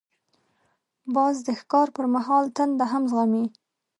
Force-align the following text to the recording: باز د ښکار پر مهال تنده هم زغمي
باز 1.15 1.35
د 1.47 1.49
ښکار 1.59 1.87
پر 1.95 2.05
مهال 2.15 2.45
تنده 2.57 2.85
هم 2.91 3.03
زغمي 3.11 3.45